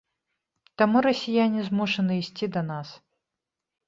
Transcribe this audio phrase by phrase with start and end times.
[0.81, 2.89] Таму расіяне змушаны ісці да нас.